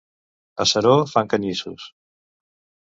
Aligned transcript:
A 0.65 0.67
Seró 0.71 0.95
fan 1.11 1.31
canyissos. 1.35 1.87